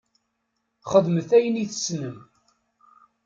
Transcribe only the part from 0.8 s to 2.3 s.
Xedmet ayen i tessnem.